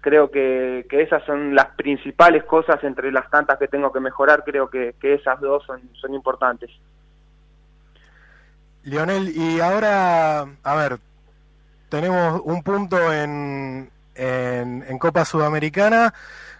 Creo 0.00 0.30
que, 0.30 0.86
que 0.88 1.02
esas 1.02 1.22
son 1.24 1.54
las 1.54 1.66
principales 1.76 2.44
cosas 2.44 2.82
entre 2.82 3.12
las 3.12 3.28
tantas 3.28 3.58
que 3.58 3.68
tengo 3.68 3.92
que 3.92 4.00
mejorar, 4.00 4.42
creo 4.42 4.70
que, 4.70 4.94
que 4.98 5.12
esas 5.14 5.38
dos 5.38 5.64
son, 5.66 5.82
son 5.92 6.14
importantes. 6.14 6.70
Lionel, 8.82 9.28
y 9.36 9.60
ahora, 9.60 10.46
a 10.62 10.74
ver, 10.76 10.98
tenemos 11.90 12.40
un 12.44 12.62
punto 12.62 13.12
en, 13.12 13.90
en, 14.14 14.84
en 14.88 14.98
Copa 14.98 15.24
Sudamericana. 15.24 16.14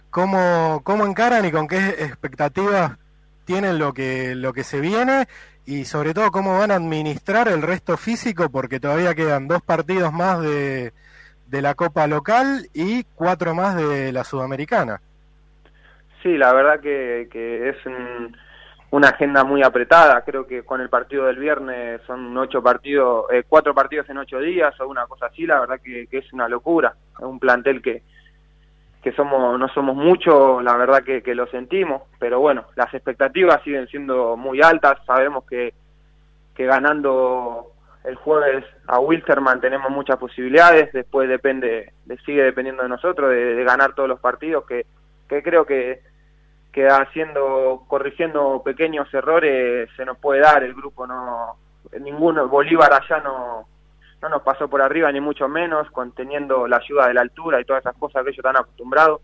¿Cómo, 0.09 0.81
¿Cómo 0.83 1.05
encaran 1.05 1.45
y 1.45 1.51
con 1.51 1.67
qué 1.67 1.77
expectativas 1.77 2.97
tienen 3.45 3.79
lo 3.79 3.93
que, 3.93 4.35
lo 4.35 4.53
que 4.53 4.63
se 4.63 4.81
viene? 4.81 5.27
Y 5.65 5.85
sobre 5.85 6.13
todo, 6.13 6.31
¿cómo 6.31 6.57
van 6.57 6.71
a 6.71 6.75
administrar 6.75 7.47
el 7.47 7.61
resto 7.61 7.95
físico? 7.95 8.49
Porque 8.49 8.79
todavía 8.79 9.15
quedan 9.15 9.47
dos 9.47 9.61
partidos 9.61 10.11
más 10.11 10.41
de, 10.41 10.91
de 11.47 11.61
la 11.61 11.75
Copa 11.75 12.07
local 12.07 12.67
y 12.73 13.03
cuatro 13.15 13.53
más 13.53 13.75
de 13.75 14.11
la 14.11 14.23
Sudamericana. 14.23 15.01
Sí, 16.23 16.37
la 16.37 16.53
verdad 16.53 16.79
que, 16.81 17.27
que 17.31 17.69
es 17.69 17.85
un, 17.85 18.35
una 18.91 19.09
agenda 19.09 19.43
muy 19.43 19.63
apretada. 19.63 20.21
Creo 20.21 20.45
que 20.45 20.63
con 20.63 20.81
el 20.81 20.89
partido 20.89 21.25
del 21.25 21.37
viernes 21.37 22.01
son 22.05 22.37
ocho 22.37 22.61
partidos, 22.61 23.25
eh, 23.31 23.43
cuatro 23.47 23.73
partidos 23.73 24.09
en 24.09 24.17
ocho 24.17 24.39
días 24.39 24.79
o 24.79 24.87
una 24.87 25.07
cosa 25.07 25.27
así. 25.27 25.45
La 25.45 25.59
verdad 25.59 25.79
que, 25.83 26.07
que 26.07 26.19
es 26.19 26.31
una 26.33 26.47
locura. 26.47 26.93
Es 27.17 27.25
un 27.25 27.39
plantel 27.39 27.81
que, 27.81 28.03
que 29.01 29.11
somos 29.13 29.57
no 29.59 29.67
somos 29.69 29.95
muchos, 29.95 30.63
la 30.63 30.75
verdad 30.77 31.03
que, 31.03 31.23
que, 31.23 31.33
lo 31.33 31.47
sentimos, 31.47 32.03
pero 32.19 32.39
bueno, 32.39 32.65
las 32.75 32.93
expectativas 32.93 33.61
siguen 33.63 33.87
siendo 33.87 34.37
muy 34.37 34.61
altas, 34.61 34.99
sabemos 35.05 35.43
que, 35.45 35.73
que 36.53 36.65
ganando 36.65 37.71
el 38.03 38.15
jueves 38.15 38.63
a 38.87 38.99
Wilstermann 38.99 39.59
tenemos 39.59 39.89
muchas 39.89 40.17
posibilidades, 40.17 40.93
después 40.93 41.27
depende, 41.27 41.93
sigue 42.25 42.43
dependiendo 42.43 42.83
de 42.83 42.89
nosotros, 42.89 43.31
de, 43.31 43.55
de 43.55 43.63
ganar 43.63 43.95
todos 43.95 44.09
los 44.09 44.19
partidos, 44.19 44.65
que, 44.65 44.85
que 45.27 45.41
creo 45.41 45.65
que, 45.65 46.01
que 46.71 46.87
haciendo, 46.87 47.83
corrigiendo 47.87 48.61
pequeños 48.63 49.13
errores 49.13 49.89
se 49.95 50.05
nos 50.05 50.17
puede 50.17 50.41
dar, 50.41 50.63
el 50.63 50.73
grupo 50.73 51.05
no, 51.05 51.57
ninguno, 51.99 52.47
Bolívar 52.47 52.93
allá 52.93 53.21
no, 53.21 53.67
no 54.21 54.29
nos 54.29 54.41
pasó 54.41 54.69
por 54.69 54.81
arriba 54.81 55.11
ni 55.11 55.19
mucho 55.19 55.47
menos, 55.47 55.89
conteniendo 55.91 56.67
la 56.67 56.77
ayuda 56.77 57.07
de 57.07 57.13
la 57.13 57.21
altura 57.21 57.59
y 57.59 57.65
todas 57.65 57.81
esas 57.81 57.97
cosas 57.97 58.23
que 58.23 58.29
ellos 58.29 58.39
están 58.39 58.57
acostumbrados. 58.57 59.21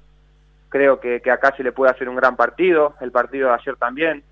Creo 0.69 0.99
que, 0.99 1.21
que 1.21 1.31
acá 1.31 1.53
se 1.55 1.63
le 1.63 1.71
puede 1.71 1.91
hacer 1.91 2.09
un 2.09 2.17
gran 2.17 2.35
partido, 2.35 2.95
el 2.99 3.11
partido 3.11 3.47
de 3.47 3.55
ayer 3.55 3.77
también, 3.77 4.23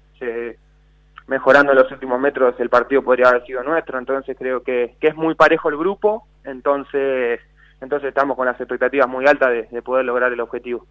mejorando 1.27 1.73
los 1.73 1.89
últimos 1.91 2.19
metros 2.19 2.55
el 2.59 2.69
partido 2.69 3.01
podría 3.01 3.29
haber 3.29 3.45
sido 3.45 3.63
nuestro, 3.63 3.97
entonces 3.97 4.35
creo 4.37 4.61
que, 4.61 4.95
que 4.99 5.07
es 5.07 5.15
muy 5.15 5.35
parejo 5.35 5.69
el 5.69 5.77
grupo, 5.77 6.27
entonces, 6.43 7.39
entonces 7.79 8.09
estamos 8.09 8.35
con 8.35 8.45
las 8.45 8.59
expectativas 8.59 9.07
muy 9.07 9.25
altas 9.25 9.71
de 9.71 9.81
poder 9.81 10.03
lograr 10.03 10.33
el 10.33 10.41
objetivo. 10.41 10.85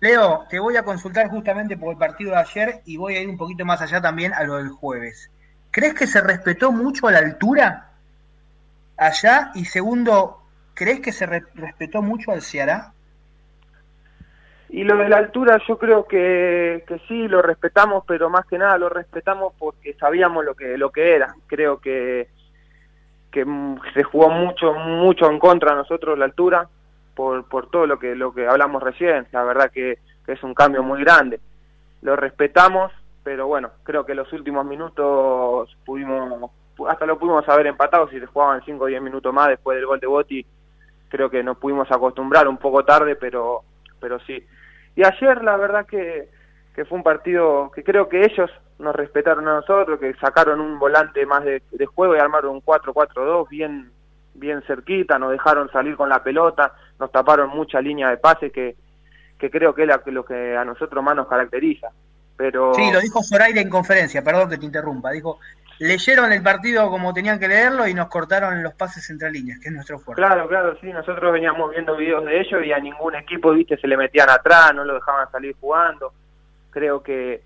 Leo, 0.00 0.44
te 0.50 0.58
voy 0.58 0.76
a 0.76 0.82
consultar 0.82 1.28
justamente 1.28 1.76
por 1.76 1.92
el 1.92 1.98
partido 1.98 2.32
de 2.32 2.38
ayer 2.38 2.80
y 2.84 2.96
voy 2.96 3.16
a 3.16 3.20
ir 3.22 3.28
un 3.28 3.38
poquito 3.38 3.64
más 3.64 3.80
allá 3.80 4.00
también 4.00 4.34
a 4.34 4.44
lo 4.44 4.56
del 4.56 4.68
jueves. 4.68 5.30
¿Crees 5.70 5.94
que 5.94 6.06
se 6.06 6.20
respetó 6.20 6.70
mucho 6.70 7.08
a 7.08 7.12
la 7.12 7.18
altura 7.18 7.90
allá? 8.96 9.52
Y 9.54 9.64
segundo, 9.64 10.42
¿crees 10.74 11.00
que 11.00 11.12
se 11.12 11.26
re 11.26 11.44
respetó 11.54 12.02
mucho 12.02 12.32
al 12.32 12.42
Ceará? 12.42 12.92
Y 14.68 14.84
lo 14.84 14.96
de 14.96 15.08
la 15.08 15.18
altura 15.18 15.58
yo 15.66 15.78
creo 15.78 16.06
que, 16.06 16.84
que 16.86 16.98
sí, 17.08 17.28
lo 17.28 17.40
respetamos, 17.40 18.04
pero 18.06 18.28
más 18.28 18.44
que 18.46 18.58
nada 18.58 18.76
lo 18.76 18.88
respetamos 18.88 19.54
porque 19.58 19.94
sabíamos 19.94 20.44
lo 20.44 20.54
que, 20.54 20.76
lo 20.76 20.90
que 20.90 21.14
era. 21.14 21.34
Creo 21.46 21.78
que, 21.78 22.28
que 23.30 23.46
se 23.94 24.02
jugó 24.02 24.28
mucho, 24.28 24.74
mucho 24.74 25.30
en 25.30 25.38
contra 25.38 25.70
de 25.70 25.76
nosotros 25.76 26.18
la 26.18 26.24
altura, 26.26 26.68
por, 27.16 27.48
por 27.48 27.70
todo 27.70 27.86
lo 27.86 27.98
que, 27.98 28.14
lo 28.14 28.32
que 28.32 28.46
hablamos 28.46 28.82
recién. 28.82 29.26
La 29.32 29.42
verdad 29.42 29.72
que, 29.72 29.98
es 30.28 30.42
un 30.42 30.54
cambio 30.54 30.82
muy 30.82 31.00
grande. 31.02 31.40
Lo 32.02 32.14
respetamos, 32.14 32.92
pero 33.24 33.46
bueno, 33.46 33.70
creo 33.84 34.04
que 34.04 34.14
los 34.14 34.32
últimos 34.32 34.66
minutos 34.66 35.76
pudimos, 35.84 36.50
hasta 36.88 37.06
lo 37.06 37.18
pudimos 37.18 37.48
haber 37.48 37.68
empatado 37.68 38.08
si 38.08 38.20
se 38.20 38.26
jugaban 38.26 38.62
5 38.64 38.84
o 38.84 38.86
10 38.86 39.02
minutos 39.02 39.32
más 39.32 39.48
después 39.48 39.76
del 39.76 39.86
gol 39.86 40.00
de 40.00 40.06
Botti. 40.06 40.46
Creo 41.08 41.30
que 41.30 41.42
nos 41.42 41.56
pudimos 41.58 41.90
acostumbrar 41.90 42.46
un 42.48 42.58
poco 42.58 42.84
tarde, 42.84 43.16
pero, 43.16 43.62
pero 44.00 44.18
sí. 44.20 44.44
Y 44.96 45.04
ayer 45.04 45.42
la 45.42 45.56
verdad 45.56 45.86
que, 45.86 46.28
que 46.74 46.84
fue 46.84 46.98
un 46.98 47.04
partido 47.04 47.70
que 47.70 47.84
creo 47.84 48.08
que 48.08 48.24
ellos 48.24 48.50
nos 48.78 48.94
respetaron 48.94 49.46
a 49.48 49.54
nosotros, 49.54 49.98
que 50.00 50.12
sacaron 50.14 50.60
un 50.60 50.78
volante 50.78 51.24
más 51.24 51.44
de, 51.44 51.62
de 51.70 51.86
juego 51.86 52.16
y 52.16 52.18
armaron 52.18 52.56
un 52.56 52.62
4-4-2 52.62 53.48
bien 53.48 53.92
bien 54.38 54.62
cerquita, 54.66 55.18
nos 55.18 55.32
dejaron 55.32 55.70
salir 55.70 55.96
con 55.96 56.08
la 56.08 56.22
pelota, 56.22 56.72
nos 56.98 57.10
taparon 57.10 57.50
mucha 57.50 57.80
línea 57.80 58.10
de 58.10 58.16
pase 58.16 58.50
que, 58.50 58.76
que 59.38 59.50
creo 59.50 59.74
que 59.74 59.82
es 59.82 59.88
la, 59.88 60.02
lo 60.06 60.24
que 60.24 60.56
a 60.56 60.64
nosotros 60.64 61.02
más 61.02 61.16
nos 61.16 61.28
caracteriza. 61.28 61.88
Pero... 62.36 62.74
Sí, 62.74 62.92
lo 62.92 63.00
dijo 63.00 63.22
Zoraida 63.22 63.60
en 63.60 63.70
conferencia, 63.70 64.22
perdón 64.22 64.50
que 64.50 64.58
te 64.58 64.66
interrumpa. 64.66 65.10
Dijo, 65.10 65.38
leyeron 65.78 66.32
el 66.32 66.42
partido 66.42 66.90
como 66.90 67.12
tenían 67.12 67.38
que 67.38 67.48
leerlo 67.48 67.86
y 67.86 67.94
nos 67.94 68.08
cortaron 68.08 68.62
los 68.62 68.74
pases 68.74 69.08
entre 69.10 69.30
líneas, 69.30 69.58
que 69.60 69.68
es 69.68 69.74
nuestro 69.74 69.98
fuerte. 69.98 70.22
Claro, 70.22 70.48
claro, 70.48 70.76
sí, 70.80 70.92
nosotros 70.92 71.32
veníamos 71.32 71.70
viendo 71.70 71.96
videos 71.96 72.24
de 72.24 72.40
ellos 72.40 72.64
y 72.64 72.72
a 72.72 72.78
ningún 72.78 73.14
equipo, 73.14 73.52
viste, 73.52 73.76
se 73.78 73.86
le 73.86 73.96
metían 73.96 74.30
atrás, 74.30 74.74
no 74.74 74.84
lo 74.84 74.94
dejaban 74.94 75.30
salir 75.30 75.56
jugando. 75.60 76.12
Creo 76.70 77.02
que, 77.02 77.42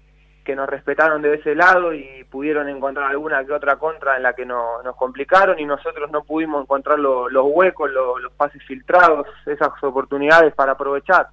que 0.50 0.56
nos 0.56 0.68
respetaron 0.68 1.22
de 1.22 1.34
ese 1.34 1.54
lado 1.54 1.94
y 1.94 2.24
pudieron 2.28 2.68
encontrar 2.68 3.08
alguna 3.08 3.44
que 3.44 3.52
otra 3.52 3.76
contra 3.76 4.16
en 4.16 4.24
la 4.24 4.32
que 4.32 4.44
no, 4.44 4.82
nos 4.82 4.96
complicaron 4.96 5.60
y 5.60 5.64
nosotros 5.64 6.10
no 6.10 6.24
pudimos 6.24 6.62
encontrar 6.62 6.98
lo, 6.98 7.28
los 7.28 7.46
huecos, 7.48 7.88
lo, 7.88 8.18
los 8.18 8.32
pases 8.32 8.60
filtrados, 8.64 9.28
esas 9.46 9.70
oportunidades 9.80 10.52
para 10.52 10.72
aprovechar. 10.72 11.28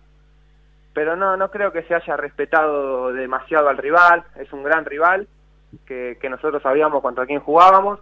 Pero 0.94 1.16
no, 1.16 1.36
no 1.36 1.50
creo 1.50 1.72
que 1.72 1.82
se 1.82 1.96
haya 1.96 2.16
respetado 2.16 3.12
demasiado 3.12 3.70
al 3.70 3.80
rival, 3.80 4.24
es 4.36 4.54
un 4.54 4.62
gran 4.62 4.86
rival, 4.86 5.28
que, 5.88 6.20
que 6.22 6.30
nosotros 6.30 6.62
sabíamos 6.62 7.02
contra 7.02 7.26
quién 7.26 7.40
jugábamos 7.40 8.00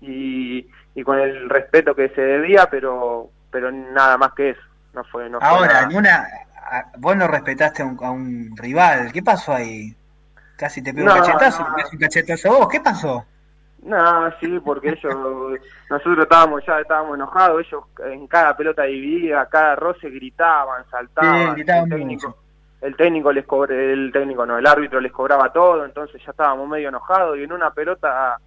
y, 0.00 0.68
y 0.96 1.04
con 1.04 1.20
el 1.20 1.48
respeto 1.48 1.94
que 1.94 2.08
se 2.08 2.20
debía, 2.20 2.66
pero, 2.68 3.30
pero 3.52 3.70
nada 3.70 4.18
más 4.18 4.32
que 4.32 4.50
eso. 4.50 4.62
No 4.92 5.04
fue, 5.04 5.30
no 5.30 5.38
Ahora, 5.40 5.88
fue 5.88 6.02
nada. 6.02 6.26
Una, 6.72 6.90
vos 6.98 7.16
no 7.16 7.28
respetaste 7.28 7.84
a 7.84 7.86
un, 7.86 7.96
a 8.02 8.10
un 8.10 8.56
rival, 8.56 9.12
¿qué 9.12 9.22
pasó 9.22 9.54
ahí? 9.54 9.94
Casi 10.58 10.82
te 10.82 10.92
pego 10.92 11.06
no, 11.06 11.14
un 11.14 11.20
cachetazo, 11.20 11.62
no. 11.62 11.76
un 11.92 11.98
cachetazo 11.98 12.48
vos, 12.50 12.68
¿qué 12.68 12.80
pasó? 12.80 13.24
No, 13.84 14.28
sí, 14.40 14.58
porque 14.58 14.88
ellos, 14.88 15.14
nosotros 15.88 16.18
estábamos 16.18 16.66
ya 16.66 16.80
estábamos 16.80 17.14
enojados, 17.14 17.64
ellos 17.64 17.84
en 18.10 18.26
cada 18.26 18.56
pelota 18.56 18.82
dividida, 18.82 19.46
cada 19.46 19.76
roce 19.76 20.10
gritaban, 20.10 20.84
saltaban, 20.90 21.50
sí, 21.50 21.54
gritaban 21.54 21.84
el 21.84 21.98
técnico, 21.98 22.36
el 22.80 22.96
técnico 22.96 23.32
les 23.32 23.46
cobraba, 23.46 23.80
el 23.80 24.10
técnico 24.12 24.44
no, 24.44 24.58
el 24.58 24.66
árbitro 24.66 25.00
les 25.00 25.12
cobraba 25.12 25.52
todo, 25.52 25.84
entonces 25.84 26.20
ya 26.24 26.32
estábamos 26.32 26.68
medio 26.68 26.88
enojados 26.88 27.38
y 27.38 27.44
en 27.44 27.52
una 27.52 27.70
pelota 27.70 28.40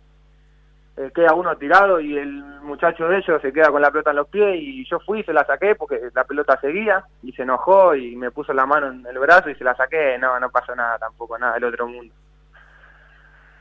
eh, 0.98 1.12
queda 1.16 1.34
uno 1.34 1.56
tirado 1.56 2.02
y 2.02 2.18
el 2.18 2.44
muchacho 2.62 3.08
de 3.08 3.20
ellos 3.20 3.42
se 3.42 3.54
queda 3.54 3.72
con 3.72 3.82
la 3.82 3.92
pelota 3.92 4.10
en 4.10 4.18
los 4.18 4.28
pies 4.28 4.58
y 4.60 4.86
yo 4.90 5.00
fui 5.00 5.22
y 5.22 5.24
se 5.24 5.32
la 5.34 5.46
saqué 5.46 5.76
porque 5.76 6.00
la 6.14 6.26
pelota 6.26 6.60
seguía 6.60 7.04
y 7.24 7.32
se 7.32 7.44
enojó 7.44 7.96
y 7.96 8.16
me 8.16 8.32
puso 8.32 8.54
la 8.54 8.66
mano 8.66 8.88
en 8.88 9.06
el 9.06 9.18
brazo 9.18 9.50
y 9.50 9.56
se 9.56 9.64
la 9.64 9.76
saqué, 9.76 10.18
no, 10.18 10.38
no 10.40 10.50
pasó 10.50 10.76
nada 10.76 11.00
tampoco, 11.00 11.38
nada 11.38 11.54
del 11.54 11.64
otro 11.64 11.88
mundo. 11.88 12.14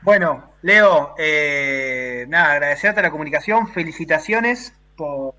Bueno, 0.02 0.54
Leo, 0.62 1.14
eh, 1.18 2.24
nada, 2.28 2.52
agradecerte 2.52 3.02
la 3.02 3.10
comunicación, 3.10 3.68
felicitaciones 3.68 4.74
por 4.96 5.34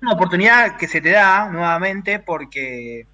una 0.00 0.12
oportunidad 0.12 0.76
que 0.76 0.86
se 0.86 1.00
te 1.00 1.10
da 1.10 1.50
nuevamente 1.50 2.20
porque 2.20 3.06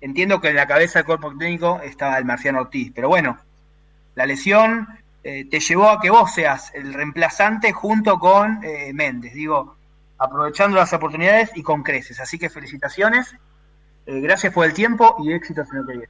entiendo 0.00 0.40
que 0.40 0.48
en 0.48 0.56
la 0.56 0.66
cabeza 0.66 0.98
del 0.98 1.06
cuerpo 1.06 1.32
técnico 1.38 1.80
estaba 1.82 2.18
el 2.18 2.24
Marciano 2.24 2.60
Ortiz, 2.60 2.92
pero 2.94 3.08
bueno, 3.08 3.38
la 4.14 4.26
lesión 4.26 4.88
eh, 5.24 5.48
te 5.48 5.60
llevó 5.60 5.88
a 5.88 6.00
que 6.00 6.10
vos 6.10 6.32
seas 6.32 6.74
el 6.74 6.92
reemplazante 6.92 7.72
junto 7.72 8.18
con 8.18 8.62
eh, 8.64 8.92
Méndez, 8.92 9.34
digo, 9.34 9.76
aprovechando 10.18 10.76
las 10.76 10.92
oportunidades 10.92 11.50
y 11.56 11.62
con 11.62 11.82
creces, 11.82 12.20
así 12.20 12.38
que 12.38 12.50
felicitaciones, 12.50 13.34
eh, 14.06 14.20
gracias 14.20 14.52
por 14.52 14.66
el 14.66 14.74
tiempo 14.74 15.16
y 15.20 15.32
éxitos 15.32 15.70
en 15.72 15.78
lo 15.78 15.86
que 15.86 15.92
viene. 15.92 16.08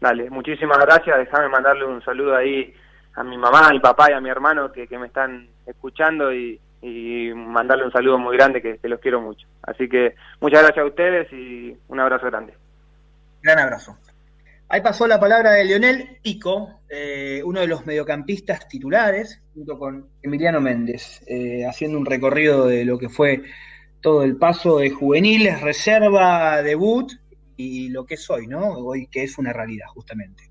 Dale, 0.00 0.30
muchísimas 0.30 0.78
gracias. 0.78 1.18
Déjame 1.18 1.48
mandarle 1.48 1.84
un 1.84 2.02
saludo 2.02 2.34
ahí 2.34 2.74
a 3.14 3.22
mi 3.22 3.36
mamá, 3.36 3.68
a 3.68 3.70
mi 3.70 3.80
papá 3.80 4.10
y 4.10 4.14
a 4.14 4.20
mi 4.20 4.30
hermano 4.30 4.72
que, 4.72 4.86
que 4.86 4.98
me 4.98 5.08
están 5.08 5.48
escuchando 5.66 6.32
y, 6.32 6.58
y, 6.80 7.32
mandarle 7.34 7.84
un 7.84 7.92
saludo 7.92 8.18
muy 8.18 8.36
grande 8.36 8.62
que, 8.62 8.78
que, 8.78 8.88
los 8.88 9.00
quiero 9.00 9.20
mucho. 9.20 9.46
Así 9.62 9.88
que 9.88 10.14
muchas 10.40 10.62
gracias 10.62 10.84
a 10.84 10.88
ustedes 10.88 11.32
y 11.32 11.76
un 11.88 12.00
abrazo 12.00 12.26
grande. 12.26 12.54
Gran 13.42 13.58
abrazo. 13.58 13.96
Ahí 14.72 14.82
pasó 14.82 15.08
la 15.08 15.18
palabra 15.18 15.50
de 15.54 15.64
Leonel 15.64 16.18
Pico, 16.22 16.82
eh, 16.88 17.42
uno 17.44 17.58
de 17.58 17.66
los 17.66 17.86
mediocampistas 17.86 18.68
titulares, 18.68 19.42
junto 19.52 19.76
con 19.76 20.08
Emiliano 20.22 20.60
Méndez, 20.60 21.24
eh, 21.26 21.66
haciendo 21.66 21.98
un 21.98 22.06
recorrido 22.06 22.68
de 22.68 22.84
lo 22.84 22.96
que 22.96 23.08
fue 23.08 23.42
todo 24.00 24.22
el 24.22 24.36
paso 24.36 24.78
de 24.78 24.90
juveniles, 24.90 25.60
reserva, 25.60 26.62
debut 26.62 27.10
y 27.56 27.88
lo 27.88 28.06
que 28.06 28.14
es 28.14 28.30
hoy, 28.30 28.46
¿no? 28.46 28.74
Hoy 28.74 29.08
que 29.08 29.24
es 29.24 29.38
una 29.38 29.52
realidad, 29.52 29.86
justamente. 29.88 30.44